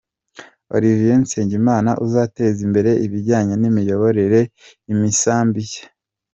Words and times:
Olivier 0.75 1.15
Nsengimana 1.21 1.91
uzateza 2.05 2.59
imbere 2.67 2.91
ibijyanye 3.05 3.53
n’imyororokere 3.57 4.41
y’imisambi. 4.85 5.63